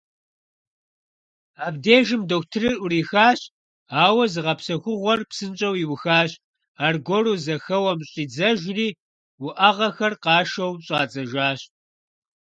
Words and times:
Абдежым 1.65 2.21
дохутырыр 2.29 2.75
Ӏурихащ, 2.79 3.39
ауэ 4.03 4.25
зыгъэпсэхугъуэр 4.33 5.19
псынщӀэу 5.29 5.75
иухащ, 5.83 6.31
аргуэру 6.85 7.35
зэхэуэм 7.45 7.99
щӀидзэжри 8.09 8.87
уӀэгъэхэр 9.45 10.13
къашэу 10.23 10.71
щӀадзэжащ. 10.85 11.59